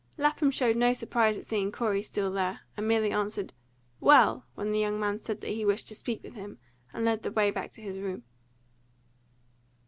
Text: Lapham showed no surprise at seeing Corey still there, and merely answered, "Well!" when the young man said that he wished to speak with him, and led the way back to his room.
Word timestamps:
Lapham 0.17 0.49
showed 0.49 0.77
no 0.77 0.93
surprise 0.93 1.37
at 1.37 1.45
seeing 1.45 1.71
Corey 1.71 2.01
still 2.01 2.31
there, 2.31 2.61
and 2.75 2.87
merely 2.87 3.11
answered, 3.11 3.53
"Well!" 3.99 4.47
when 4.55 4.71
the 4.71 4.79
young 4.79 4.99
man 4.99 5.19
said 5.19 5.41
that 5.41 5.51
he 5.51 5.63
wished 5.63 5.87
to 5.89 5.95
speak 5.95 6.23
with 6.23 6.33
him, 6.33 6.57
and 6.91 7.05
led 7.05 7.21
the 7.21 7.29
way 7.31 7.51
back 7.51 7.69
to 7.73 7.81
his 7.83 7.99
room. 7.99 8.23